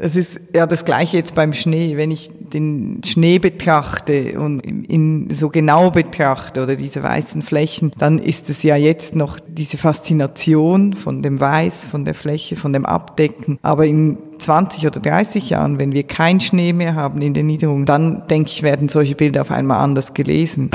[0.00, 1.96] Das ist ja das Gleiche jetzt beim Schnee.
[1.96, 8.20] Wenn ich den Schnee betrachte und ihn so genau betrachte oder diese weißen Flächen, dann
[8.20, 12.86] ist es ja jetzt noch diese Faszination von dem Weiß, von der Fläche, von dem
[12.86, 13.58] Abdecken.
[13.62, 17.84] Aber in 20 oder 30 Jahren, wenn wir keinen Schnee mehr haben in den Niederungen,
[17.84, 20.70] dann denke ich, werden solche Bilder auf einmal anders gelesen.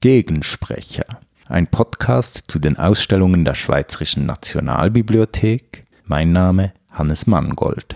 [0.00, 1.04] Gegensprecher
[1.48, 5.84] ein Podcast zu den Ausstellungen der Schweizerischen Nationalbibliothek.
[6.04, 7.94] Mein Name Hannes Mangold.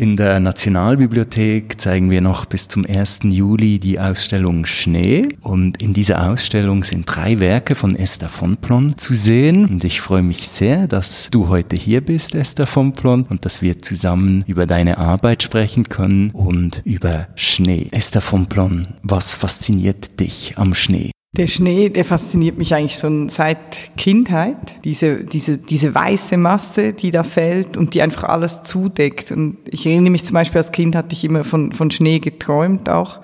[0.00, 3.22] In der Nationalbibliothek zeigen wir noch bis zum 1.
[3.24, 5.26] Juli die Ausstellung Schnee.
[5.40, 9.66] Und in dieser Ausstellung sind drei Werke von Esther von Plon zu sehen.
[9.68, 13.60] Und ich freue mich sehr, dass du heute hier bist, Esther von Plon, und dass
[13.60, 17.88] wir zusammen über deine Arbeit sprechen können und über Schnee.
[17.90, 21.10] Esther von Plon, was fasziniert dich am Schnee?
[21.36, 24.56] Der Schnee, der fasziniert mich eigentlich schon seit Kindheit.
[24.84, 29.30] Diese, diese, diese weiße Masse, die da fällt und die einfach alles zudeckt.
[29.30, 32.88] Und ich erinnere mich zum Beispiel als Kind hatte ich immer von, von Schnee geträumt
[32.88, 33.20] auch,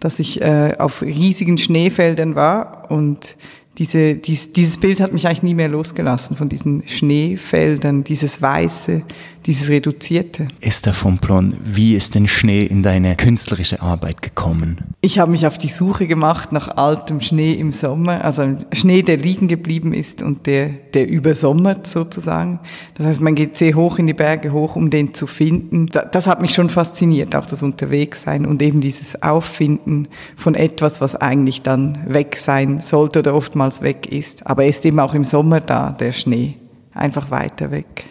[0.00, 3.36] dass ich äh, auf riesigen Schneefeldern war und
[3.78, 9.02] diese, dies, dieses Bild hat mich eigentlich nie mehr losgelassen von diesen Schneefeldern, dieses Weiße,
[9.46, 10.48] dieses Reduzierte.
[10.60, 14.94] Esther von Plon, wie ist denn Schnee in deine künstlerische Arbeit gekommen?
[15.00, 19.16] Ich habe mich auf die Suche gemacht nach altem Schnee im Sommer, also Schnee, der
[19.16, 22.60] liegen geblieben ist und der, der übersommert sozusagen.
[22.94, 25.86] Das heißt, man geht sehr hoch in die Berge hoch, um den zu finden.
[25.86, 31.16] Das hat mich schon fasziniert, auch das Unterwegssein und eben dieses Auffinden von etwas, was
[31.16, 34.46] eigentlich dann weg sein sollte oder oftmals weg ist.
[34.46, 36.56] Aber er ist eben auch im Sommer da, der Schnee,
[36.94, 38.04] einfach weiter weg.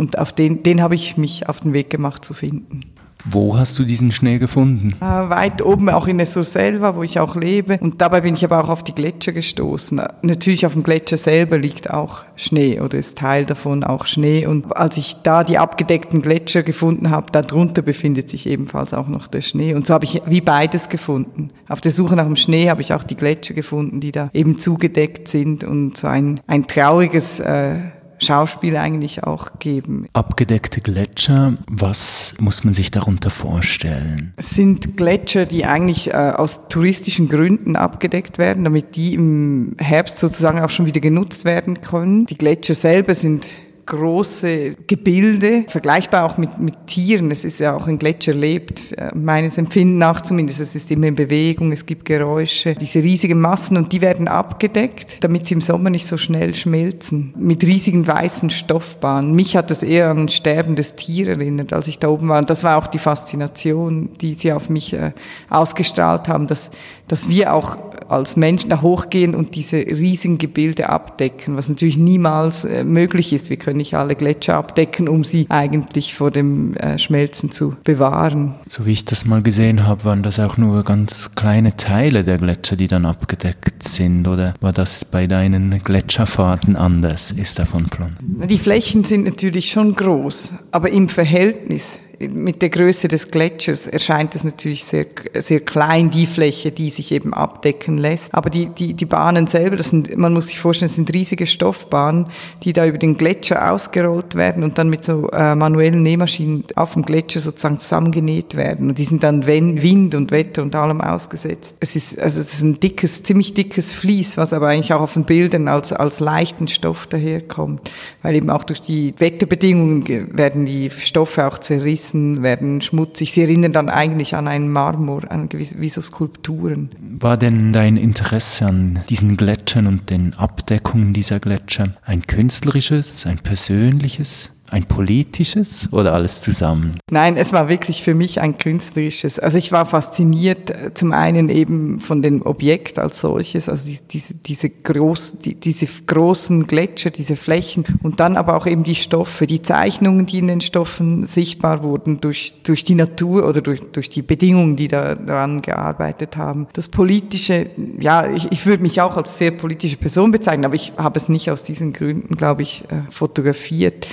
[0.00, 2.86] Und auf den, den habe ich mich auf den Weg gemacht zu finden.
[3.26, 4.96] Wo hast du diesen Schnee gefunden?
[5.02, 7.76] Äh, weit oben, auch in Essor selber, wo ich auch lebe.
[7.82, 10.00] Und dabei bin ich aber auch auf die Gletscher gestoßen.
[10.22, 14.46] Natürlich auf dem Gletscher selber liegt auch Schnee oder ist Teil davon auch Schnee.
[14.46, 19.26] Und als ich da die abgedeckten Gletscher gefunden habe, darunter befindet sich ebenfalls auch noch
[19.26, 19.74] der Schnee.
[19.74, 21.48] Und so habe ich wie beides gefunden.
[21.68, 24.58] Auf der Suche nach dem Schnee habe ich auch die Gletscher gefunden, die da eben
[24.58, 27.80] zugedeckt sind und so ein, ein trauriges äh,
[28.20, 30.06] Schauspiel eigentlich auch geben.
[30.12, 34.32] Abgedeckte Gletscher, was muss man sich darunter vorstellen?
[34.36, 40.18] Es sind Gletscher, die eigentlich äh, aus touristischen Gründen abgedeckt werden, damit die im Herbst
[40.18, 42.26] sozusagen auch schon wieder genutzt werden können.
[42.26, 43.46] Die Gletscher selber sind
[43.90, 47.30] große Gebilde, vergleichbar auch mit, mit Tieren.
[47.30, 50.60] Es ist ja auch ein Gletscher lebt, äh, meines Empfinden nach zumindest.
[50.60, 55.22] Es ist immer in Bewegung, es gibt Geräusche, diese riesigen Massen und die werden abgedeckt,
[55.22, 57.34] damit sie im Sommer nicht so schnell schmelzen.
[57.36, 59.34] Mit riesigen weißen Stoffbahnen.
[59.34, 62.38] Mich hat das eher an ein sterbendes Tier erinnert, als ich da oben war.
[62.38, 65.12] Und das war auch die Faszination, die sie auf mich äh,
[65.48, 66.70] ausgestrahlt haben, dass,
[67.10, 67.76] dass wir auch
[68.08, 73.50] als Menschen da hochgehen und diese riesigen Gebilde abdecken, was natürlich niemals äh, möglich ist.
[73.50, 78.54] Wir können nicht alle Gletscher abdecken, um sie eigentlich vor dem äh, Schmelzen zu bewahren.
[78.68, 82.38] So wie ich das mal gesehen habe, waren das auch nur ganz kleine Teile der
[82.38, 84.26] Gletscher, die dann abgedeckt sind.
[84.26, 87.30] Oder war das bei deinen Gletscherfahrten anders?
[87.30, 88.16] Ist davon plan?
[88.20, 94.34] Die Flächen sind natürlich schon groß, aber im Verhältnis mit der Größe des Gletschers erscheint
[94.34, 95.06] es natürlich sehr,
[95.38, 98.34] sehr klein, die Fläche, die sich eben abdecken lässt.
[98.34, 101.46] Aber die, die, die Bahnen selber, das sind, man muss sich vorstellen, das sind riesige
[101.46, 102.26] Stoffbahnen,
[102.62, 106.92] die da über den Gletscher ausgerollt werden und dann mit so äh, manuellen Nähmaschinen auf
[106.92, 108.90] dem Gletscher sozusagen zusammengenäht werden.
[108.90, 111.76] Und die sind dann Wind und Wetter und allem ausgesetzt.
[111.80, 115.14] Es ist, also es ist ein dickes, ziemlich dickes Vlies, was aber eigentlich auch auf
[115.14, 117.90] den Bildern als, als leichten Stoff daherkommt.
[118.20, 123.32] Weil eben auch durch die Wetterbedingungen werden die Stoffe auch zerrissen Kissen werden schmutzig.
[123.32, 126.90] Sie erinnern dann eigentlich an einen Marmor, an gewisse, wie so Skulpturen.
[126.98, 133.38] War denn dein Interesse an diesen Gletschern und den Abdeckungen dieser Gletscher ein künstlerisches, ein
[133.38, 134.50] persönliches?
[134.70, 136.98] Ein politisches oder alles zusammen?
[137.10, 139.38] Nein, es war wirklich für mich ein künstlerisches.
[139.38, 143.98] Also ich war fasziniert äh, zum einen eben von dem Objekt als solches, also die,
[144.08, 148.94] diese, diese, groß, die, diese großen Gletscher, diese Flächen und dann aber auch eben die
[148.94, 153.80] Stoffe, die Zeichnungen, die in den Stoffen sichtbar wurden durch, durch die Natur oder durch,
[153.92, 156.68] durch die Bedingungen, die da daran gearbeitet haben.
[156.72, 160.92] Das Politische, ja, ich, ich würde mich auch als sehr politische Person bezeichnen, aber ich
[160.96, 164.06] habe es nicht aus diesen Gründen, glaube ich, äh, fotografiert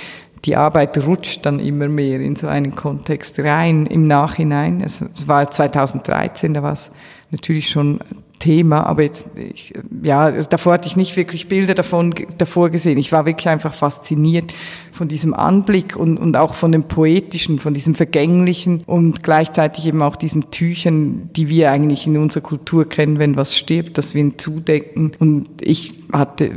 [0.44, 4.80] die Arbeit rutscht dann immer mehr in so einen Kontext rein im Nachhinein.
[4.80, 6.90] Es, es war 2013, da war es
[7.30, 8.00] natürlich schon
[8.38, 12.98] Thema, aber jetzt, ich, ja, davor hatte ich nicht wirklich Bilder davon davor gesehen.
[12.98, 14.54] Ich war wirklich einfach fasziniert
[14.92, 20.02] von diesem Anblick und, und auch von dem Poetischen, von diesem Vergänglichen und gleichzeitig eben
[20.02, 24.20] auch diesen Tüchern, die wir eigentlich in unserer Kultur kennen, wenn was stirbt, dass wir
[24.20, 25.12] ihn zudecken.
[25.18, 26.52] Und ich hatte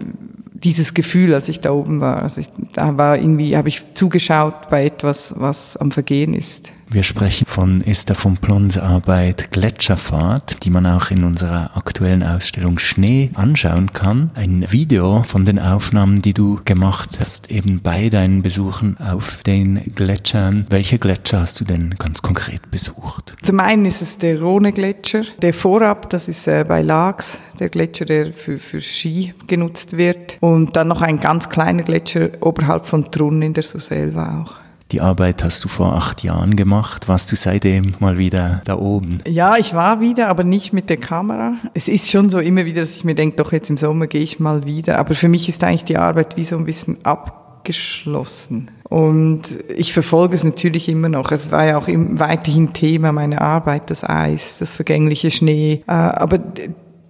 [0.64, 2.22] dieses Gefühl, als ich da oben war.
[2.22, 6.72] Also ich, da war irgendwie, habe ich zugeschaut bei etwas, was am Vergehen ist.
[6.94, 12.80] Wir sprechen von Esther von Plons Arbeit Gletscherfahrt, die man auch in unserer aktuellen Ausstellung
[12.80, 14.30] Schnee anschauen kann.
[14.36, 19.94] Ein Video von den Aufnahmen, die du gemacht hast, eben bei deinen Besuchen auf den
[19.96, 20.66] Gletschern.
[20.70, 23.38] Welche Gletscher hast du denn ganz konkret besucht?
[23.42, 25.22] Zum einen ist es der Rhone-Gletscher.
[25.42, 30.38] Der Vorab, das ist äh, bei Lags, der Gletscher, der für, für Ski genutzt wird.
[30.42, 34.71] Und dann noch ein ganz kleiner Gletscher oberhalb von Trun in der Surselva auch.
[34.92, 37.08] Die Arbeit hast du vor acht Jahren gemacht.
[37.08, 39.20] Warst du seitdem mal wieder da oben?
[39.26, 41.54] Ja, ich war wieder, aber nicht mit der Kamera.
[41.74, 44.22] Es ist schon so immer wieder, dass ich mir denke, doch jetzt im Sommer gehe
[44.22, 45.00] ich mal wieder.
[45.00, 48.70] Aber für mich ist eigentlich die Arbeit wie so ein bisschen abgeschlossen.
[48.84, 49.44] Und
[49.78, 51.32] ich verfolge es natürlich immer noch.
[51.32, 55.86] Es war ja auch weiterhin Thema meiner Arbeit, das Eis, das vergängliche Schnee.
[55.88, 56.40] Äh, aber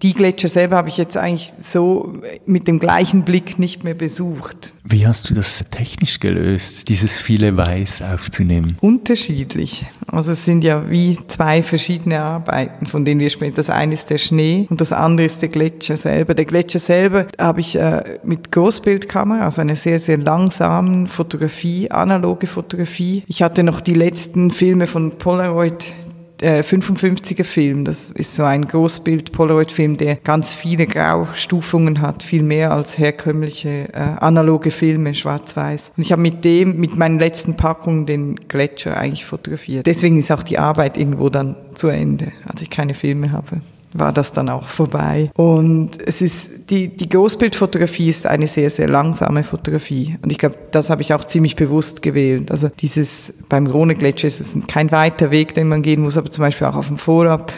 [0.01, 2.13] die Gletscher selber habe ich jetzt eigentlich so
[2.45, 4.73] mit dem gleichen Blick nicht mehr besucht.
[4.83, 8.77] Wie hast du das technisch gelöst, dieses viele Weiß aufzunehmen?
[8.81, 9.85] Unterschiedlich.
[10.07, 13.53] Also es sind ja wie zwei verschiedene Arbeiten, von denen wir sprechen.
[13.55, 16.33] Das eine ist der Schnee und das andere ist der Gletscher selber.
[16.33, 22.47] Der Gletscher selber habe ich äh, mit Großbildkamera, also einer sehr, sehr langsamen Fotografie, analoge
[22.47, 23.23] Fotografie.
[23.27, 25.93] Ich hatte noch die letzten Filme von Polaroid
[26.41, 27.85] äh, 55er Film.
[27.85, 33.99] Das ist so ein Großbild-Polaroid-Film, der ganz viele Graustufungen hat, viel mehr als herkömmliche äh,
[34.19, 35.93] analoge Filme, schwarz-weiß.
[35.95, 39.85] Und ich habe mit dem, mit meinen letzten Packungen den Gletscher eigentlich fotografiert.
[39.85, 43.61] Deswegen ist auch die Arbeit irgendwo dann zu Ende, als ich keine Filme habe
[43.93, 45.31] war das dann auch vorbei.
[45.35, 50.17] Und es ist, die, die Großbildfotografie ist eine sehr, sehr langsame Fotografie.
[50.21, 52.51] Und ich glaube, das habe ich auch ziemlich bewusst gewählt.
[52.51, 56.43] Also dieses, beim Rhone-Gletscher ist es kein weiter Weg, den man gehen muss, aber zum
[56.43, 57.53] Beispiel auch auf dem Vorab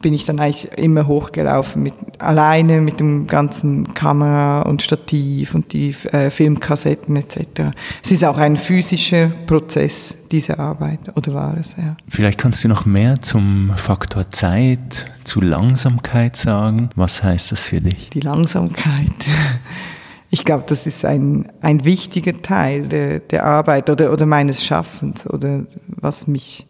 [0.00, 5.72] bin ich dann eigentlich immer hochgelaufen, mit, alleine mit dem ganzen Kamera und Stativ und
[5.72, 7.72] die äh, Filmkassetten etc.
[8.02, 11.96] Es ist auch ein physischer Prozess, diese Arbeit, oder war es, ja.
[12.08, 16.90] Vielleicht kannst du noch mehr zum Faktor Zeit, zu Langsamkeit sagen.
[16.94, 18.10] Was heißt das für dich?
[18.10, 19.08] Die Langsamkeit.
[20.30, 25.28] Ich glaube, das ist ein, ein wichtiger Teil der, der Arbeit oder, oder meines Schaffens
[25.28, 26.67] oder was mich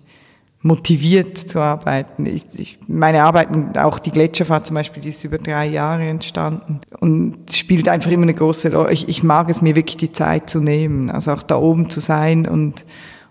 [0.61, 2.27] motiviert zu arbeiten.
[2.27, 6.81] Ich, ich, meine Arbeiten, auch die Gletscherfahrt zum Beispiel, die ist über drei Jahre entstanden
[6.99, 8.93] und spielt einfach immer eine große Rolle.
[8.93, 12.01] Ich, ich mag es mir wirklich die Zeit zu nehmen, also auch da oben zu
[12.01, 12.85] sein und,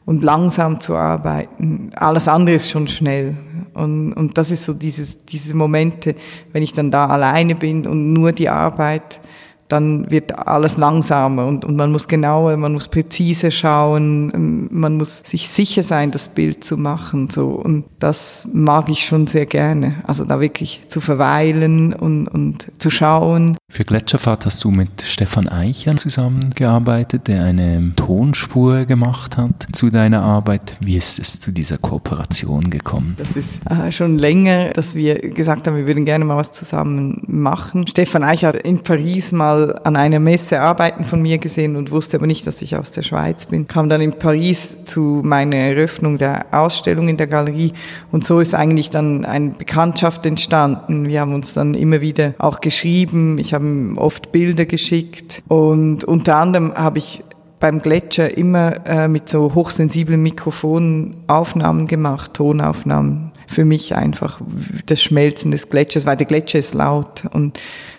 [0.06, 1.92] und langsam zu arbeiten.
[1.96, 3.36] Alles andere ist schon schnell.
[3.74, 6.16] Und, und das ist so dieses, diese Momente,
[6.54, 9.20] wenn ich dann da alleine bin und nur die Arbeit
[9.68, 14.98] dann wird alles langsamer und, und man muss genauer, man muss präzise schauen, ähm, man
[14.98, 17.30] muss sich sicher sein, das Bild zu machen.
[17.30, 17.50] So.
[17.50, 19.96] Und das mag ich schon sehr gerne.
[20.06, 23.58] Also da wirklich zu verweilen und, und zu schauen.
[23.70, 30.22] Für Gletscherfahrt hast du mit Stefan Eichern zusammengearbeitet, der eine Tonspur gemacht hat zu deiner
[30.22, 30.78] Arbeit.
[30.80, 33.16] Wie ist es zu dieser Kooperation gekommen?
[33.18, 37.22] Das ist äh, schon länger, dass wir gesagt haben, wir würden gerne mal was zusammen
[37.28, 37.86] machen.
[37.88, 41.92] Stefan Eicher hat in Paris mal mal an einer Messe Arbeiten von mir gesehen und
[41.92, 43.68] wusste aber nicht, dass ich aus der Schweiz bin.
[43.68, 47.74] Kam dann in Paris zu meiner Eröffnung der Ausstellung in der Galerie
[48.12, 51.08] und so ist eigentlich dann eine Bekanntschaft entstanden.
[51.08, 53.38] Wir haben uns dann immer wieder auch geschrieben.
[53.40, 57.24] Ich habe oft Bilder geschickt und unter anderem habe ich
[57.60, 63.32] beim Gletscher immer äh, mit so hochsensiblen Mikrofonen Aufnahmen gemacht, Tonaufnahmen.
[63.48, 64.42] Für mich einfach
[64.88, 67.58] das Schmelzen des Gletschers, weil der Gletscher ist laut und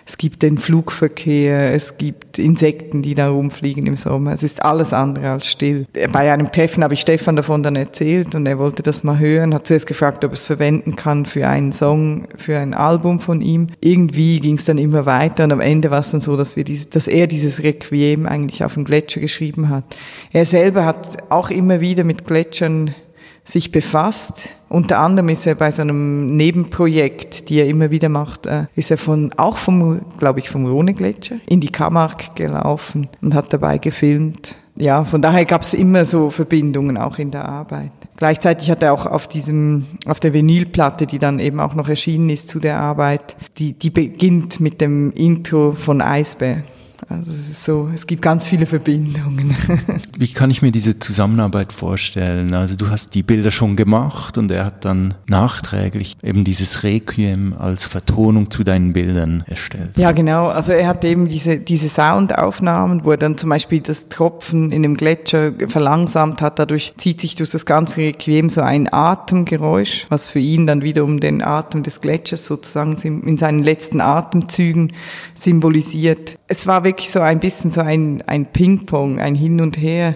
[0.09, 4.33] es gibt den Flugverkehr, es gibt Insekten, die da rumfliegen im Sommer.
[4.33, 5.85] Es ist alles andere als still.
[6.11, 9.53] Bei einem Treffen habe ich Stefan davon dann erzählt und er wollte das mal hören,
[9.53, 13.41] hat zuerst gefragt, ob er es verwenden kann für einen Song, für ein Album von
[13.41, 13.67] ihm.
[13.81, 16.63] Irgendwie ging es dann immer weiter und am Ende war es dann so, dass, wir
[16.63, 19.95] diese, dass er dieses Requiem eigentlich auf dem Gletscher geschrieben hat.
[20.33, 22.95] Er selber hat auch immer wieder mit Gletschern
[23.49, 24.49] sich befasst.
[24.69, 28.91] Unter anderem ist er bei so einem Nebenprojekt, die er immer wieder macht, äh, ist
[28.91, 33.79] er von, auch vom, glaube ich, vom Rhone-Gletscher in die Camargue gelaufen und hat dabei
[33.79, 34.57] gefilmt.
[34.75, 37.91] Ja, von daher gab es immer so Verbindungen auch in der Arbeit.
[38.15, 42.29] Gleichzeitig hat er auch auf diesem, auf der Vinylplatte, die dann eben auch noch erschienen
[42.29, 46.63] ist zu der Arbeit, die, die beginnt mit dem Intro von Eisbär
[47.07, 49.55] Also es ist so, es gibt ganz viele Verbindungen.
[50.17, 52.53] Wie kann ich mir diese Zusammenarbeit vorstellen?
[52.53, 57.53] Also du hast die Bilder schon gemacht und er hat dann nachträglich eben dieses Requiem
[57.57, 59.91] als Vertonung zu deinen Bildern erstellt.
[59.97, 60.47] Ja, genau.
[60.47, 64.83] Also er hat eben diese, diese Soundaufnahmen, wo er dann zum Beispiel das Tropfen in
[64.83, 66.59] dem Gletscher verlangsamt hat.
[66.59, 71.19] Dadurch zieht sich durch das ganze Requiem so ein Atemgeräusch, was für ihn dann wiederum
[71.19, 74.93] den Atem des Gletschers sozusagen in seinen letzten Atemzügen
[75.33, 76.37] symbolisiert.
[76.47, 80.15] Es war wirklich so ein bisschen so ein, ein Ping-Pong, ein Hin und Her.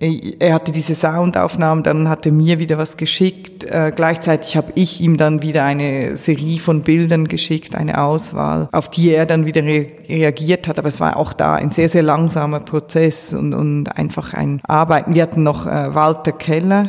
[0.00, 3.64] Er hatte diese Soundaufnahmen, dann hat er mir wieder was geschickt.
[3.64, 8.88] Äh, gleichzeitig habe ich ihm dann wieder eine Serie von Bildern geschickt, eine Auswahl, auf
[8.90, 10.78] die er dann wieder re reagiert hat.
[10.78, 15.14] Aber es war auch da ein sehr, sehr langsamer Prozess und, und einfach ein Arbeiten.
[15.14, 16.88] Wir hatten noch äh, Walter Keller,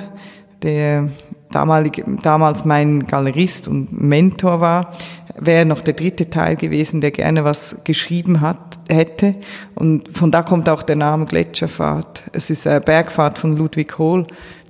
[0.62, 1.10] der
[1.52, 4.92] damalig, damals mein Galerist und Mentor war
[5.38, 9.36] wäre noch der dritte Teil gewesen, der gerne was geschrieben hat, hätte.
[9.76, 12.24] Und von da kommt auch der Name Gletscherfahrt.
[12.34, 14.26] Es ist eine Bergfahrt von Ludwig Hohl,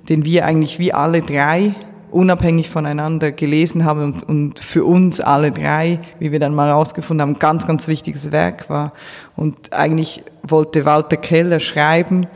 [0.08, 1.74] den wir eigentlich wie alle drei
[2.10, 7.20] unabhängig voneinander gelesen haben und, und für uns alle drei, wie wir dann mal herausgefunden
[7.20, 8.92] haben, ganz, ganz wichtiges Werk war.
[9.34, 12.26] Und eigentlich wollte Walter Keller schreiben,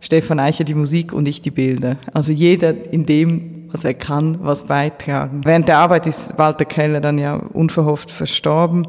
[0.00, 1.96] Stefan Eicher die Musik und ich die Bilder.
[2.12, 5.42] Also jeder in dem was er kann, was beitragen.
[5.44, 8.86] Während der Arbeit ist Walter Keller dann ja unverhofft verstorben,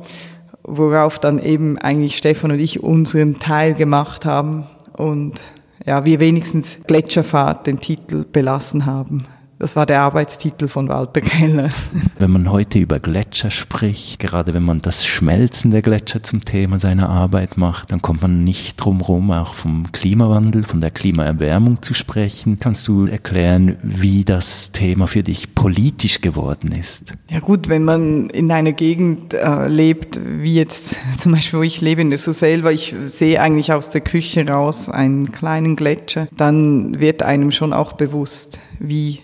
[0.64, 4.66] worauf dann eben eigentlich Stefan und ich unseren Teil gemacht haben
[4.98, 5.42] und
[5.86, 9.26] ja, wir wenigstens Gletscherfahrt den Titel belassen haben.
[9.60, 11.70] Das war der Arbeitstitel von Walter Keller.
[12.18, 16.80] Wenn man heute über Gletscher spricht, gerade wenn man das Schmelzen der Gletscher zum Thema
[16.80, 21.82] seiner Arbeit macht, dann kommt man nicht drum herum, auch vom Klimawandel, von der Klimaerwärmung
[21.82, 22.58] zu sprechen.
[22.62, 27.16] Kannst du erklären, wie das Thema für dich politisch geworden ist?
[27.30, 31.82] Ja gut, wenn man in einer Gegend äh, lebt, wie jetzt zum Beispiel, wo ich
[31.82, 36.30] lebe, in der so selber, ich sehe eigentlich aus der Küche raus einen kleinen Gletscher,
[36.38, 39.20] dann wird einem schon auch bewusst, wie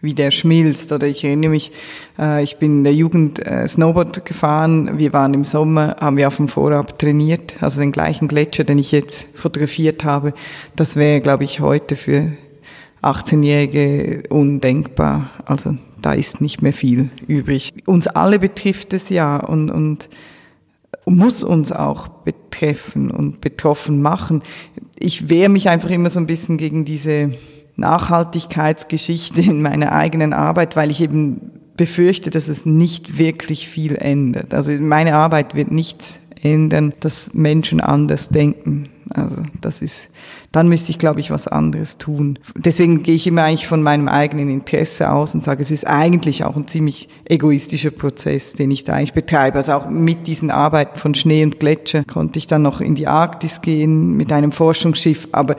[0.00, 0.92] wie der schmilzt.
[0.92, 1.72] Oder ich erinnere mich,
[2.18, 4.98] äh, ich bin in der Jugend äh, Snowboard gefahren.
[4.98, 8.78] Wir waren im Sommer, haben wir auf dem Vorab trainiert, also den gleichen Gletscher, den
[8.78, 10.32] ich jetzt fotografiert habe.
[10.76, 12.32] Das wäre, glaube ich, heute für
[13.02, 15.30] 18-Jährige undenkbar.
[15.44, 17.72] Also da ist nicht mehr viel übrig.
[17.86, 20.08] Uns alle betrifft es ja und, und
[21.06, 24.42] muss uns auch betreffen und betroffen machen.
[24.98, 27.32] Ich wehre mich einfach immer so ein bisschen gegen diese
[27.78, 34.52] Nachhaltigkeitsgeschichte in meiner eigenen Arbeit, weil ich eben befürchte, dass es nicht wirklich viel ändert.
[34.52, 38.88] Also meine Arbeit wird nichts ändern, dass Menschen anders denken.
[39.10, 40.08] Also das ist,
[40.52, 42.38] dann müsste ich, glaube ich, was anderes tun.
[42.56, 46.44] Deswegen gehe ich immer eigentlich von meinem eigenen Interesse aus und sage, es ist eigentlich
[46.44, 49.58] auch ein ziemlich egoistischer Prozess, den ich da eigentlich betreibe.
[49.58, 53.06] Also auch mit diesen Arbeiten von Schnee und Gletscher konnte ich dann noch in die
[53.06, 55.28] Arktis gehen mit einem Forschungsschiff.
[55.32, 55.56] Aber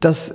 [0.00, 0.34] das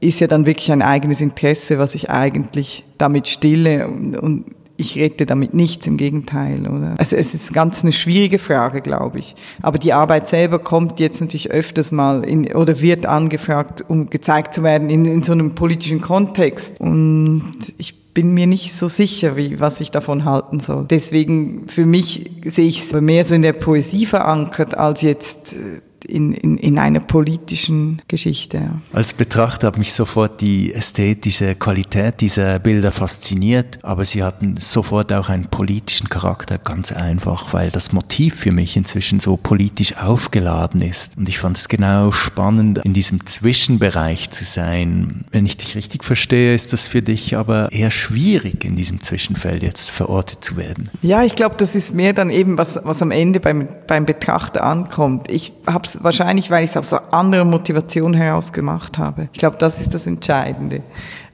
[0.00, 4.44] ist ja dann wirklich ein eigenes Interesse, was ich eigentlich damit stille und, und
[4.80, 6.94] ich rette damit nichts, im Gegenteil, oder?
[6.98, 9.34] Also es ist ganz eine schwierige Frage, glaube ich.
[9.60, 14.54] Aber die Arbeit selber kommt jetzt natürlich öfters mal in, oder wird angefragt, um gezeigt
[14.54, 16.80] zu werden in, in so einem politischen Kontext.
[16.80, 17.42] Und
[17.76, 20.86] ich bin mir nicht so sicher, wie, was ich davon halten soll.
[20.88, 25.80] Deswegen, für mich sehe ich es mehr so in der Poesie verankert, als jetzt äh,
[26.08, 28.80] in, in, in einer politischen Geschichte.
[28.92, 35.12] Als Betrachter hat mich sofort die ästhetische Qualität dieser Bilder fasziniert, aber sie hatten sofort
[35.12, 40.80] auch einen politischen Charakter, ganz einfach, weil das Motiv für mich inzwischen so politisch aufgeladen
[40.80, 41.16] ist.
[41.18, 45.24] Und ich fand es genau spannend, in diesem Zwischenbereich zu sein.
[45.30, 49.62] Wenn ich dich richtig verstehe, ist das für dich aber eher schwierig, in diesem Zwischenfeld
[49.62, 50.90] jetzt verortet zu werden.
[51.02, 54.64] Ja, ich glaube, das ist mehr dann eben, was, was am Ende beim, beim Betrachter
[54.64, 55.30] ankommt.
[55.30, 59.28] Ich habe es wahrscheinlich, weil ich es aus einer anderen Motivation heraus gemacht habe.
[59.32, 60.82] Ich glaube, das ist das Entscheidende.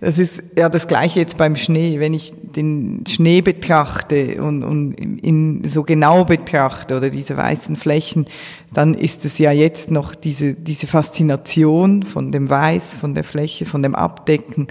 [0.01, 1.99] Das ist ja das Gleiche jetzt beim Schnee.
[2.01, 8.27] Wenn ich den Schnee betrachte und, und ihn so genau betrachte oder diese weißen Flächen,
[8.73, 13.67] dann ist es ja jetzt noch diese, diese Faszination von dem Weiß, von der Fläche,
[13.67, 14.69] von dem Abdecken.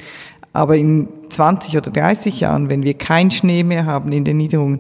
[0.54, 4.80] Aber in 20 oder 30 Jahren, wenn wir keinen Schnee mehr haben in den Niederungen,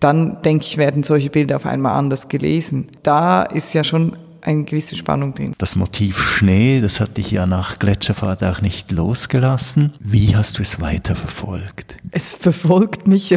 [0.00, 2.88] dann denke ich, werden solche Bilder auf einmal anders gelesen.
[3.02, 4.16] Da ist ja schon
[4.46, 5.54] eine gewisse Spannung drin.
[5.58, 9.94] Das Motiv Schnee, das hat dich ja nach Gletscherfahrt auch nicht losgelassen.
[10.00, 11.96] Wie hast du es weiterverfolgt?
[12.10, 13.34] Es verfolgt mich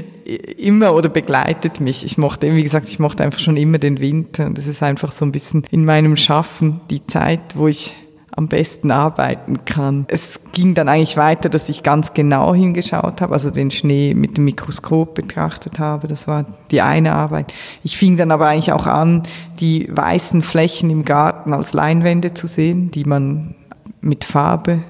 [0.58, 2.04] immer oder begleitet mich.
[2.04, 5.12] Ich mochte, wie gesagt, ich mochte einfach schon immer den Winter und es ist einfach
[5.12, 7.94] so ein bisschen in meinem Schaffen die Zeit, wo ich
[8.34, 10.06] am besten arbeiten kann.
[10.08, 14.38] Es ging dann eigentlich weiter, dass ich ganz genau hingeschaut habe, also den Schnee mit
[14.38, 16.06] dem Mikroskop betrachtet habe.
[16.06, 17.52] Das war die eine Arbeit.
[17.84, 19.22] Ich fing dann aber eigentlich auch an,
[19.60, 23.54] die weißen Flächen im Garten als Leinwände zu sehen, die man
[24.00, 24.82] mit Farbe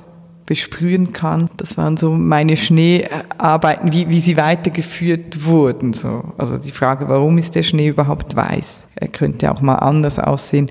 [0.46, 1.48] besprühen kann.
[1.56, 5.92] Das waren so meine Schneearbeiten, wie, wie sie weitergeführt wurden.
[5.92, 6.24] So.
[6.36, 8.88] Also die Frage, warum ist der Schnee überhaupt weiß?
[8.96, 10.70] Er könnte auch mal anders aussehen.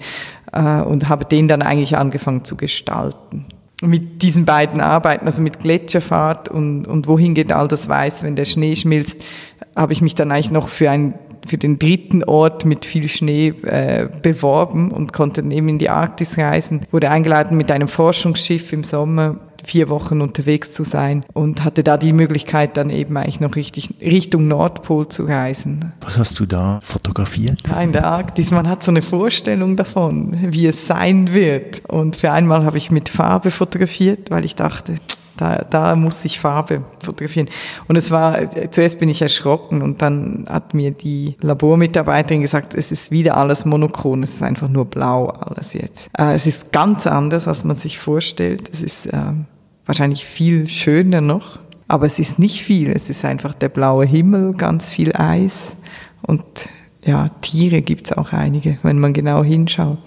[0.52, 3.46] Äh, und habe den dann eigentlich angefangen zu gestalten.
[3.82, 8.36] Mit diesen beiden Arbeiten, also mit Gletscherfahrt und, und wohin geht all das Weiß, wenn
[8.36, 9.24] der Schnee schmilzt,
[9.76, 11.16] habe ich mich dann eigentlich noch für ein
[11.46, 16.38] für den dritten Ort mit viel Schnee äh, beworben und konnte eben in die Arktis
[16.38, 16.82] reisen.
[16.92, 21.98] Wurde eingeladen mit einem Forschungsschiff im Sommer vier Wochen unterwegs zu sein und hatte da
[21.98, 25.94] die Möglichkeit, dann eben eigentlich noch richtig Richtung Nordpol zu reisen.
[26.02, 27.60] Was hast du da fotografiert?
[27.64, 31.84] Da in der Arktis, man hat so eine Vorstellung davon, wie es sein wird.
[31.88, 34.96] Und für einmal habe ich mit Farbe fotografiert, weil ich dachte,
[35.42, 37.50] da, da muss ich Farbe fotografieren.
[37.88, 38.38] Und es war,
[38.70, 43.66] zuerst bin ich erschrocken und dann hat mir die Labormitarbeiterin gesagt, es ist wieder alles
[43.66, 46.10] monochron, es ist einfach nur blau alles jetzt.
[46.16, 48.70] Äh, es ist ganz anders, als man sich vorstellt.
[48.72, 49.18] Es ist äh,
[49.88, 52.92] wahrscheinlich viel schöner noch, aber es ist nicht viel.
[52.92, 55.74] Es ist einfach der blaue Himmel, ganz viel Eis
[56.22, 56.44] und
[57.04, 59.98] ja, Tiere gibt's auch einige, wenn man genau hinschaut.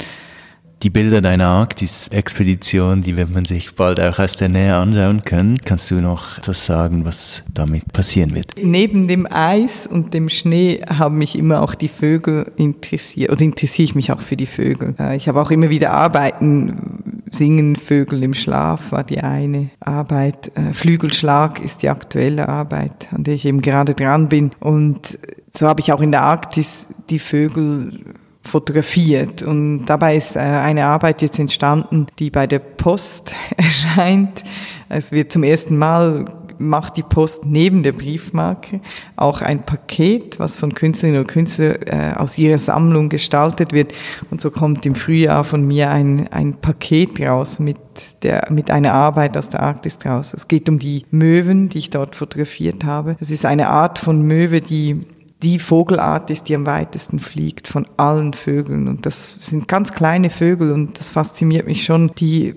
[0.84, 5.56] Die Bilder deiner Arktis-Expedition, die wird man sich bald auch aus der Nähe anschauen können.
[5.64, 8.52] Kannst du noch etwas sagen, was damit passieren wird?
[8.62, 13.84] Neben dem Eis und dem Schnee haben mich immer auch die Vögel interessiert oder interessiere
[13.84, 14.94] ich mich auch für die Vögel.
[15.00, 20.52] Äh, ich habe auch immer wieder Arbeiten, Singen Vögel im Schlaf war die eine Arbeit.
[20.54, 24.50] Äh, Flügelschlag ist die aktuelle Arbeit, an der ich eben gerade dran bin.
[24.60, 25.18] Und
[25.56, 28.00] so habe ich auch in der Arktis die Vögel
[28.44, 29.42] fotografiert.
[29.42, 34.44] Und dabei ist äh, eine Arbeit jetzt entstanden, die bei der Post erscheint.
[34.88, 36.26] Es wird zum ersten Mal
[36.58, 38.80] macht die Post neben der Briefmarke
[39.16, 43.92] auch ein Paket, was von Künstlerinnen und Künstlern äh, aus ihrer Sammlung gestaltet wird.
[44.30, 47.78] Und so kommt im Frühjahr von mir ein, ein Paket raus mit,
[48.22, 50.32] der, mit einer Arbeit aus der Arktis raus.
[50.34, 53.16] Es geht um die Möwen, die ich dort fotografiert habe.
[53.20, 55.06] Es ist eine Art von Möwe, die
[55.44, 58.88] die Vogelart ist, die am weitesten fliegt von allen Vögeln.
[58.88, 62.12] Und das sind ganz kleine Vögel und das fasziniert mich schon.
[62.18, 62.54] Die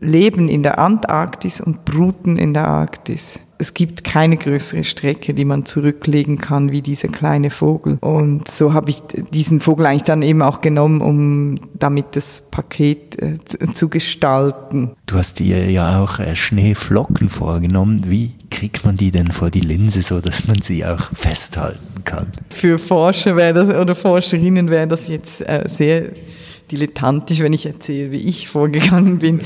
[0.00, 3.38] leben in der Antarktis und bruten in der Arktis.
[3.56, 7.98] Es gibt keine größere Strecke, die man zurücklegen kann wie dieser kleine Vogel.
[8.00, 9.00] Und so habe ich
[9.32, 13.38] diesen Vogel eigentlich dann eben auch genommen, um damit das Paket äh,
[13.74, 14.90] zu gestalten.
[15.06, 18.02] Du hast dir ja auch äh, Schneeflocken vorgenommen.
[18.08, 22.28] Wie kriegt man die denn vor die Linse, so dass man sie auch festhalten kann?
[22.50, 26.12] Für Forscher das oder Forscherinnen wäre das jetzt äh, sehr
[26.70, 29.42] dilettantisch, wenn ich erzähle, wie ich vorgegangen bin.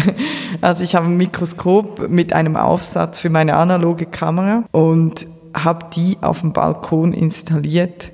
[0.60, 6.18] also ich habe ein Mikroskop mit einem Aufsatz für meine analoge Kamera und habe die
[6.20, 8.12] auf dem Balkon installiert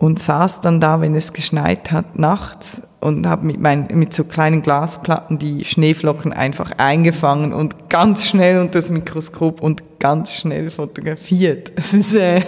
[0.00, 4.24] und saß dann da, wenn es geschneit hat, nachts und habe mit, mein, mit so
[4.24, 10.70] kleinen Glasplatten die Schneeflocken einfach eingefangen und ganz schnell unter das Mikroskop und ganz schnell
[10.70, 11.72] fotografiert.
[12.14, 12.40] Äh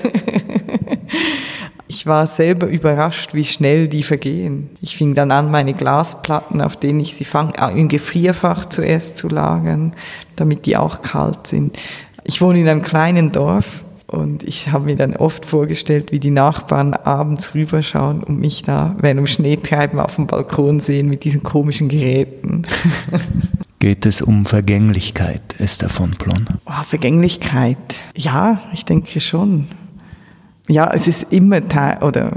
[1.89, 4.71] ich war selber überrascht, wie schnell die vergehen.
[4.81, 9.19] Ich fing dann an, meine Glasplatten, auf denen ich sie fange, äh, im Gefrierfach zuerst
[9.19, 9.93] zu lagern,
[10.37, 11.79] damit die auch kalt sind.
[12.25, 16.31] Ich wohne in einem kleinen Dorf und ich habe mir dann oft vorgestellt, wie die
[16.31, 21.43] Nachbarn abends rüberschauen und mich da während dem Schneetreiben auf dem Balkon sehen mit diesen
[21.43, 22.63] komischen Geräten.
[23.79, 26.47] Geht es um Vergänglichkeit, Esther von Plon?
[26.67, 27.79] Oh, Vergänglichkeit,
[28.15, 29.67] ja, ich denke schon
[30.69, 32.33] ja, es ist immer Teil, oder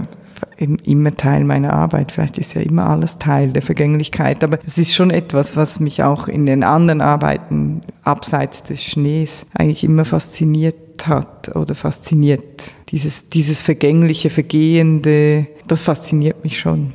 [0.58, 2.12] immer Teil meiner Arbeit.
[2.12, 4.44] Vielleicht ist ja immer alles Teil der Vergänglichkeit.
[4.44, 9.46] Aber es ist schon etwas, was mich auch in den anderen Arbeiten abseits des Schnees
[9.54, 10.76] eigentlich immer fasziniert
[11.08, 12.74] hat oder fasziniert.
[12.90, 16.94] Dieses, dieses vergängliche, vergehende, das fasziniert mich schon.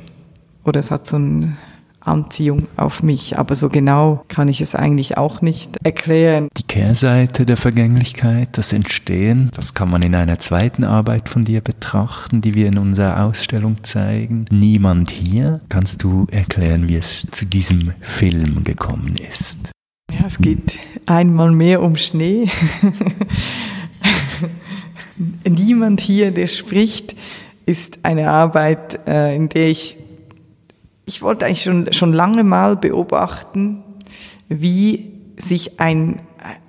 [0.63, 1.57] Oder es hat so ein
[2.01, 3.37] Anziehung auf mich.
[3.37, 6.47] Aber so genau kann ich es eigentlich auch nicht erklären.
[6.57, 11.61] Die Kehrseite der Vergänglichkeit, das Entstehen, das kann man in einer zweiten Arbeit von dir
[11.61, 14.45] betrachten, die wir in unserer Ausstellung zeigen.
[14.51, 15.61] Niemand hier.
[15.69, 19.71] Kannst du erklären, wie es zu diesem Film gekommen ist?
[20.11, 22.49] Ja, es geht einmal mehr um Schnee.
[25.47, 27.15] Niemand hier, der spricht,
[27.65, 29.97] ist eine Arbeit, äh, in der ich
[31.05, 33.83] ich wollte eigentlich schon, schon lange mal beobachten,
[34.47, 36.21] wie sich ein,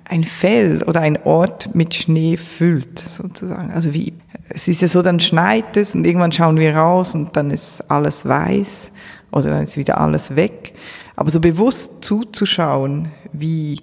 [0.05, 3.71] ein Feld oder ein Ort mit Schnee füllt, sozusagen.
[3.71, 4.13] Also wie,
[4.49, 7.89] es ist ja so, dann schneit es und irgendwann schauen wir raus und dann ist
[7.89, 8.91] alles weiß
[9.31, 10.73] oder dann ist wieder alles weg.
[11.15, 13.79] Aber so bewusst zuzuschauen, wie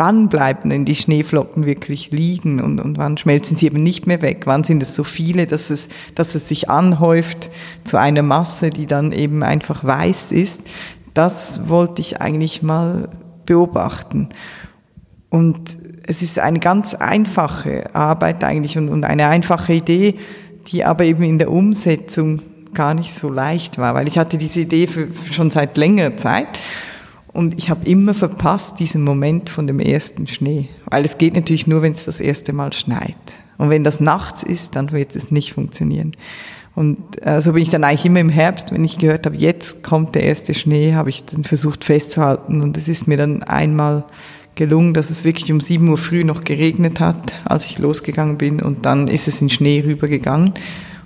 [0.00, 4.22] wann bleiben denn die Schneeflocken wirklich liegen und, und wann schmelzen sie eben nicht mehr
[4.22, 4.46] weg?
[4.46, 7.50] Wann sind es so viele, dass es, dass es sich anhäuft
[7.84, 10.62] zu einer Masse, die dann eben einfach weiß ist?
[11.12, 13.10] Das wollte ich eigentlich mal
[13.44, 14.30] beobachten.
[15.28, 20.14] Und es ist eine ganz einfache Arbeit eigentlich und, und eine einfache Idee,
[20.68, 22.40] die aber eben in der Umsetzung
[22.72, 26.48] gar nicht so leicht war, weil ich hatte diese Idee für, schon seit längerer Zeit
[27.32, 31.66] und ich habe immer verpasst diesen Moment von dem ersten Schnee, weil es geht natürlich
[31.66, 33.16] nur, wenn es das erste Mal schneit.
[33.56, 36.12] Und wenn das nachts ist, dann wird es nicht funktionieren.
[36.74, 39.82] Und äh, so bin ich dann eigentlich immer im Herbst, wenn ich gehört habe, jetzt
[39.82, 42.62] kommt der erste Schnee, habe ich dann versucht festzuhalten.
[42.62, 44.04] Und es ist mir dann einmal
[44.54, 48.62] gelungen, dass es wirklich um 7 Uhr früh noch geregnet hat, als ich losgegangen bin.
[48.62, 50.54] Und dann ist es in Schnee rübergegangen.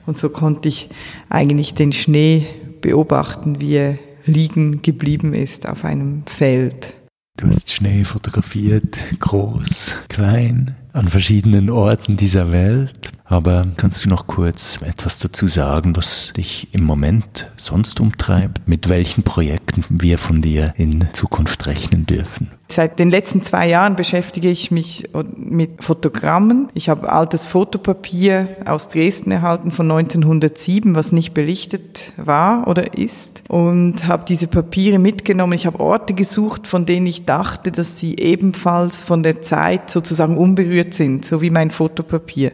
[0.07, 0.91] Und so konnte ich
[1.29, 2.47] eigentlich den Schnee
[2.81, 6.95] beobachten, wie er liegen geblieben ist auf einem Feld.
[7.37, 13.13] Du hast Schnee fotografiert, groß, klein, an verschiedenen Orten dieser Welt.
[13.27, 18.69] Aber kannst du noch kurz etwas dazu sagen, was dich im Moment sonst umtreibt?
[18.69, 22.51] Mit welchen Projekten wir von dir in Zukunft rechnen dürfen?
[22.69, 26.69] Seit den letzten zwei Jahren beschäftige ich mich mit Fotogrammen.
[26.75, 33.43] Ich habe altes Fotopapier aus Dresden erhalten von 1907, was nicht belichtet war oder ist
[33.49, 35.53] und habe diese Papiere mitgenommen.
[35.53, 40.37] Ich habe Orte gesucht, von denen ich dachte, dass sie ebenfalls von der Zeit sozusagen
[40.37, 42.53] unberührt sind, so wie mein Fotopapier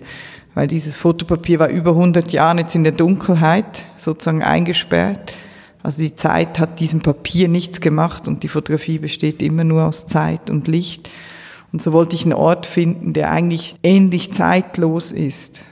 [0.54, 5.32] weil dieses Fotopapier war über 100 Jahre jetzt in der Dunkelheit sozusagen eingesperrt.
[5.82, 10.06] Also die Zeit hat diesem Papier nichts gemacht und die Fotografie besteht immer nur aus
[10.06, 11.10] Zeit und Licht.
[11.72, 15.66] Und so wollte ich einen Ort finden, der eigentlich ähnlich zeitlos ist.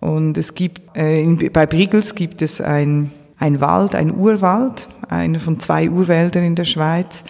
[0.00, 5.60] Und es gibt, äh, bei Brigels gibt es ein, ein Wald, ein Urwald, einer von
[5.60, 7.22] zwei Urwäldern in der Schweiz.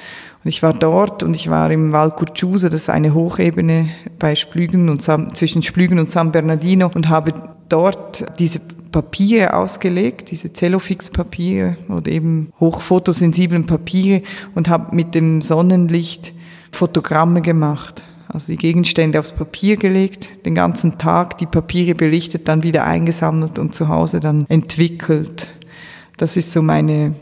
[0.47, 4.89] Ich war dort und ich war im Val Curciuse, das ist eine Hochebene bei Splügen
[4.89, 7.35] und San, zwischen Splügen und San Bernardino und habe
[7.69, 8.61] dort diese
[8.93, 14.23] Papiere ausgelegt, diese Cellofix-Papiere oder eben hochfotosensiblen Papiere
[14.55, 16.33] und habe mit dem Sonnenlicht
[16.71, 18.05] Fotogramme gemacht.
[18.29, 23.59] Also die Gegenstände aufs Papier gelegt, den ganzen Tag die Papiere belichtet, dann wieder eingesammelt
[23.59, 25.51] und zu Hause dann entwickelt.
[26.17, 27.15] Das ist so meine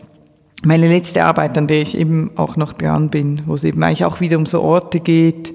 [0.65, 4.05] meine letzte Arbeit, an der ich eben auch noch dran bin, wo es eben eigentlich
[4.05, 5.55] auch wieder um so Orte geht,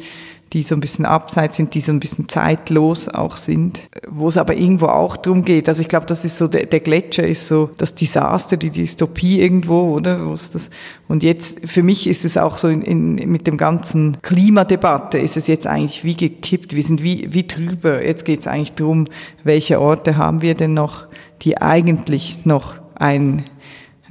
[0.53, 4.37] die so ein bisschen abseits sind, die so ein bisschen zeitlos auch sind, wo es
[4.37, 5.69] aber irgendwo auch drum geht.
[5.69, 9.41] Also ich glaube, das ist so, der, der Gletscher ist so das Desaster, die Dystopie
[9.41, 10.25] irgendwo, oder?
[10.25, 10.71] Wo es das,
[11.07, 15.37] und jetzt, für mich ist es auch so in, in, mit dem ganzen Klimadebatte ist
[15.37, 16.75] es jetzt eigentlich wie gekippt.
[16.75, 18.03] Wir sind wie, wie drüber.
[18.03, 19.05] Jetzt geht es eigentlich drum,
[19.43, 21.05] welche Orte haben wir denn noch,
[21.43, 23.43] die eigentlich noch ein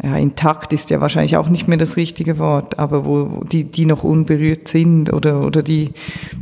[0.02, 3.84] ja, intakt ist ja wahrscheinlich auch nicht mehr das richtige Wort, aber wo die, die
[3.84, 5.90] noch unberührt sind oder, oder die,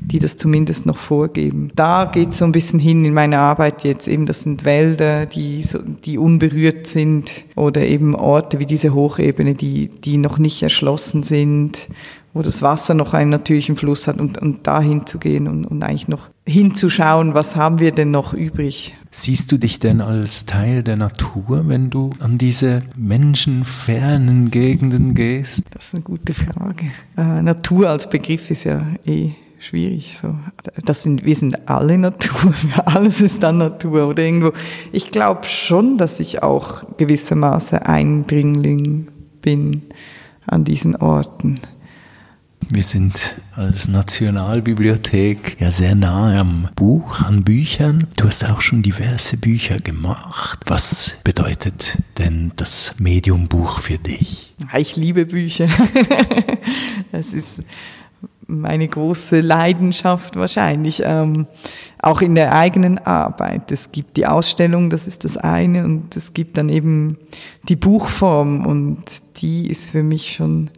[0.02, 1.70] die das zumindest noch vorgeben.
[1.74, 5.62] Da geht so ein bisschen hin in meiner Arbeit jetzt eben, das sind Wälder, die,
[5.62, 11.22] so, die unberührt sind oder eben Orte wie diese Hochebene, die, die noch nicht erschlossen
[11.22, 11.88] sind
[12.36, 16.06] wo das Wasser noch einen natürlichen Fluss hat und, und da hinzugehen und, und eigentlich
[16.06, 18.94] noch hinzuschauen, was haben wir denn noch übrig.
[19.18, 25.62] Siehst du dich denn als Teil der Natur, wenn du an diese menschenfernen Gegenden gehst?
[25.70, 26.90] Das ist eine gute Frage.
[27.16, 30.18] Äh, Natur als Begriff ist ja eh schwierig.
[30.20, 30.34] So,
[30.84, 32.52] das sind, wir sind alle Natur,
[32.84, 34.52] alles ist dann Natur oder irgendwo.
[34.92, 39.08] Ich glaube schon, dass ich auch gewissermaßen Eindringling
[39.40, 39.80] bin
[40.46, 41.60] an diesen Orten.
[42.68, 48.08] Wir sind als Nationalbibliothek ja sehr nahe am Buch, an Büchern.
[48.16, 50.60] Du hast auch schon diverse Bücher gemacht.
[50.66, 54.54] Was bedeutet denn das Medium Buch für dich?
[54.76, 55.68] Ich liebe Bücher.
[57.12, 57.62] Das ist
[58.46, 61.46] meine große Leidenschaft wahrscheinlich, ähm,
[62.00, 63.72] auch in der eigenen Arbeit.
[63.72, 67.16] Es gibt die Ausstellung, das ist das eine, und es gibt dann eben
[67.68, 69.02] die Buchform und
[69.36, 70.70] die ist für mich schon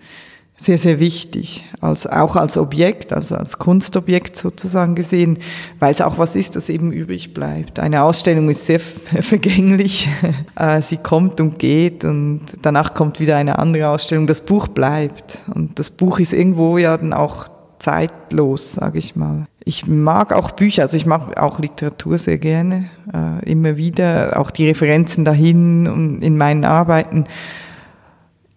[0.60, 5.38] sehr, sehr wichtig, als, auch als Objekt, also als Kunstobjekt sozusagen gesehen,
[5.78, 7.78] weil es auch was ist, das eben übrig bleibt.
[7.78, 10.08] Eine Ausstellung ist sehr vergänglich,
[10.56, 14.26] äh, sie kommt und geht und danach kommt wieder eine andere Ausstellung.
[14.26, 17.46] Das Buch bleibt und das Buch ist irgendwo ja dann auch
[17.78, 19.46] zeitlos, sage ich mal.
[19.64, 24.50] Ich mag auch Bücher, also ich mag auch Literatur sehr gerne, äh, immer wieder, auch
[24.50, 27.26] die Referenzen dahin und in meinen Arbeiten.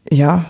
[0.10, 0.46] Ja,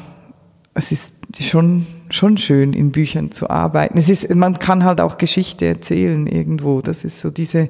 [0.73, 3.97] es ist schon, schon schön, in Büchern zu arbeiten.
[3.97, 6.81] Es ist, man kann halt auch Geschichte erzählen irgendwo.
[6.81, 7.69] Das ist so diese,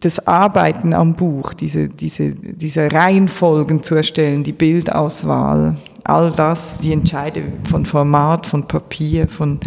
[0.00, 6.92] das Arbeiten am Buch, diese, diese, diese Reihenfolgen zu erstellen, die Bildauswahl, all das, die
[6.92, 9.60] Entscheide von Format, von Papier, von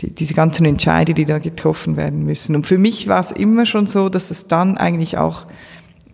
[0.00, 2.54] die, diese ganzen Entscheide, die da getroffen werden müssen.
[2.54, 5.46] Und für mich war es immer schon so, dass es dann eigentlich auch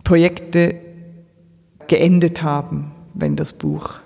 [0.03, 0.75] Projekte
[1.87, 3.99] geendet haben, wenn das Buch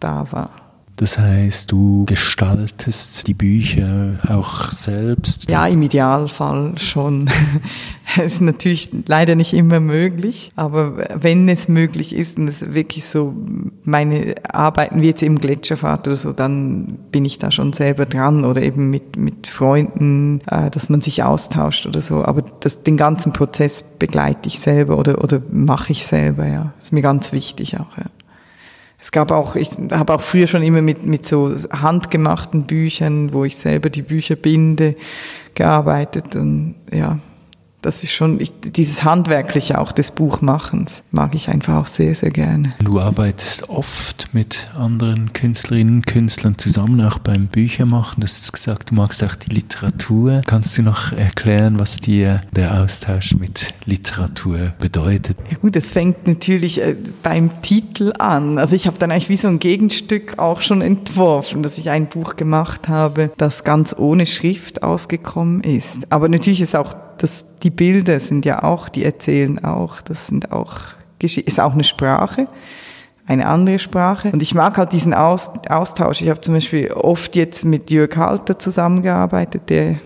[0.00, 0.61] da war.
[0.96, 5.50] Das heißt, du gestaltest die Bücher auch selbst?
[5.50, 7.28] Ja, im Idealfall schon.
[8.18, 13.06] Es ist natürlich leider nicht immer möglich, aber wenn es möglich ist und es wirklich
[13.06, 13.34] so
[13.84, 18.44] meine Arbeiten wie jetzt im Gletscherfahrt oder so, dann bin ich da schon selber dran
[18.44, 22.22] oder eben mit, mit Freunden, äh, dass man sich austauscht oder so.
[22.22, 26.74] Aber das, den ganzen Prozess begleite ich selber oder, oder mache ich selber, ja.
[26.78, 28.04] Ist mir ganz wichtig auch, ja.
[29.02, 33.44] Es gab auch, ich habe auch früher schon immer mit, mit so handgemachten Büchern, wo
[33.44, 34.94] ich selber die Bücher binde,
[35.54, 37.18] gearbeitet und ja,
[37.82, 42.30] das ist schon, ich, dieses Handwerkliche auch des Buchmachens mag ich einfach auch sehr, sehr
[42.30, 42.72] gerne.
[42.82, 48.20] Du arbeitest oft mit anderen Künstlerinnen und Künstlern zusammen, auch beim Büchermachen.
[48.20, 50.42] Du hast jetzt gesagt, du magst auch die Literatur.
[50.46, 55.36] Kannst du noch erklären, was dir der Austausch mit Literatur bedeutet?
[55.50, 58.58] Ja gut, es fängt natürlich äh, beim Titel an.
[58.58, 62.08] Also ich habe dann eigentlich wie so ein Gegenstück auch schon entworfen, dass ich ein
[62.08, 66.12] Buch gemacht habe, das ganz ohne Schrift ausgekommen ist.
[66.12, 70.50] Aber natürlich ist auch das, die Bilder sind ja auch, die erzählen auch, das sind
[70.50, 70.78] auch,
[71.20, 72.48] ist auch eine Sprache,
[73.26, 74.32] eine andere Sprache.
[74.32, 76.20] Und ich mag halt diesen Aus, Austausch.
[76.20, 79.96] Ich habe zum Beispiel oft jetzt mit Jörg Halter zusammengearbeitet, der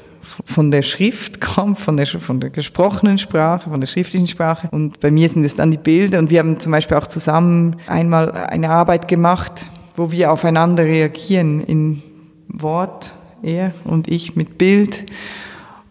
[0.44, 4.68] von der Schrift kommt, von der, von der gesprochenen Sprache, von der schriftlichen Sprache.
[4.70, 6.18] Und bei mir sind es dann die Bilder.
[6.18, 11.62] Und wir haben zum Beispiel auch zusammen einmal eine Arbeit gemacht, wo wir aufeinander reagieren
[11.62, 12.02] in
[12.48, 15.07] Wort, er und ich mit Bild.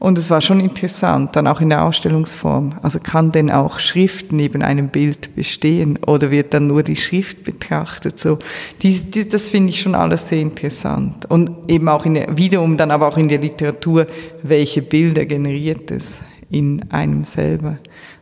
[0.06, 2.76] Und es war schon interessant, dann auch in der Ausstellungsform.
[2.84, 7.44] Also kann denn auch Schrift neben einem Bild bestehen oder wird dann nur die Schrift
[7.44, 8.20] betrachtet?
[8.20, 8.38] So,
[8.84, 11.26] dies, dies, das finde ich schon alles sehr interessant.
[11.26, 14.06] Und eben auch in der, wiederum dann aber auch in der Literatur,
[14.44, 17.80] welche Bilder generiert es in einem selber?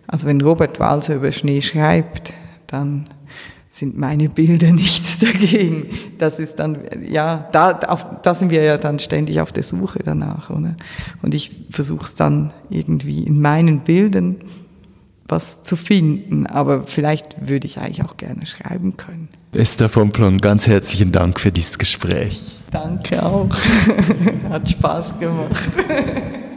[0.08, 2.34] Also wenn Robert Walser über Schnee schreibt,
[2.68, 3.10] dann
[3.74, 5.88] sind meine Bilder nichts dagegen.
[6.20, 6.78] Das ist dann,
[7.10, 10.52] ja, da, auf, da sind wir ja dann ständig auf der Suche danach.
[10.52, 10.76] Oder?
[11.24, 14.38] Und ich versuche es dann irgendwie in meinen Bildern
[15.28, 16.46] was zu finden.
[16.46, 19.30] Aber vielleicht würde ich eigentlich auch gerne schreiben können.
[19.54, 22.60] Esther von Plon, ganz herzlichen Dank für dieses Gespräch.
[22.70, 23.50] Danke auch.
[24.50, 25.64] Hat Spaß gemacht.